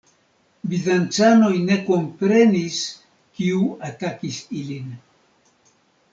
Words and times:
Bizancanoj 0.69 1.51
ne 1.67 1.77
komprenis, 1.89 2.81
kiu 3.41 3.63
atakis 3.91 4.41
ilin. 4.65 4.91